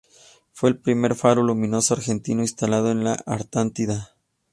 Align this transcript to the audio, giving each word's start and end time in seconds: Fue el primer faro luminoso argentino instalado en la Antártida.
Fue 0.51 0.71
el 0.71 0.79
primer 0.79 1.13
faro 1.13 1.43
luminoso 1.43 1.93
argentino 1.93 2.41
instalado 2.41 2.89
en 2.89 3.03
la 3.03 3.21
Antártida. 3.27 4.15